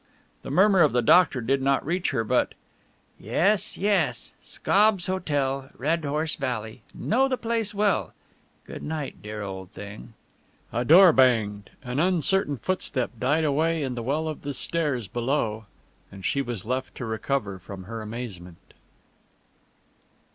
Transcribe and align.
The 0.41 0.49
murmur 0.49 0.81
of 0.81 0.93
the 0.93 1.03
doctor 1.03 1.41
did 1.41 1.61
not 1.61 1.85
reach 1.85 2.09
her, 2.09 2.23
but 2.23 2.55
"Yes, 3.19 3.77
yes... 3.77 4.33
Scobbs' 4.41 5.05
Hotel, 5.05 5.69
Red 5.77 6.03
Horse 6.05 6.35
Valley... 6.37 6.81
know 6.91 7.27
the 7.27 7.37
place 7.37 7.75
well... 7.75 8.11
good 8.65 8.81
night, 8.81 9.21
dear 9.21 9.43
old 9.43 9.69
thing...." 9.69 10.15
A 10.73 10.83
door 10.83 11.13
banged, 11.13 11.69
an 11.83 11.99
uncertain 11.99 12.57
footstep 12.57 13.11
died 13.19 13.43
away 13.43 13.83
in 13.83 13.93
the 13.93 14.01
well 14.01 14.27
of 14.27 14.41
the 14.41 14.55
stairs 14.55 15.07
below, 15.07 15.67
and 16.11 16.25
she 16.25 16.41
was 16.41 16.65
left 16.65 16.95
to 16.95 17.05
recover 17.05 17.59
from 17.59 17.83
her 17.83 18.01
amazement. 18.01 18.73